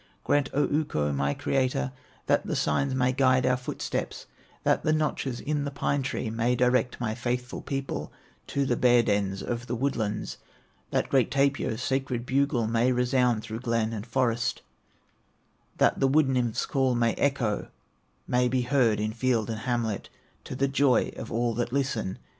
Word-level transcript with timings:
"Grant, 0.23 0.49
O 0.51 0.63
Ukko, 0.63 1.13
my 1.13 1.35
Creator, 1.35 1.91
That 2.25 2.47
the 2.47 2.55
signs 2.55 2.95
may 2.95 3.11
guide 3.11 3.45
our 3.45 3.55
footsteps, 3.55 4.25
That 4.63 4.81
the 4.81 4.91
notches 4.93 5.39
in 5.39 5.63
the 5.63 5.69
pine 5.69 6.01
tree 6.01 6.31
May 6.31 6.55
direct 6.55 6.99
my 6.99 7.13
faithful 7.13 7.61
people 7.61 8.11
To 8.47 8.65
the 8.65 8.75
bear 8.75 9.03
dens 9.03 9.43
of 9.43 9.67
the 9.67 9.75
woodlands; 9.75 10.39
That 10.89 11.07
great 11.07 11.29
Tapio's 11.29 11.83
sacred 11.83 12.25
bugle 12.25 12.65
May 12.65 12.91
resound 12.91 13.43
through 13.43 13.59
glen 13.59 13.93
and 13.93 14.07
forest; 14.07 14.63
That 15.77 15.99
the 15.99 16.07
wood 16.07 16.27
nymph's 16.29 16.65
call 16.65 16.95
may 16.95 17.13
echo, 17.13 17.67
May 18.27 18.47
be 18.47 18.61
heard 18.61 18.99
in 18.99 19.13
field 19.13 19.51
and 19.51 19.59
hamlet, 19.59 20.09
To 20.45 20.55
the 20.55 20.67
joy 20.67 21.11
of 21.15 21.31
all 21.31 21.53
that 21.53 21.71
listen! 21.71 22.17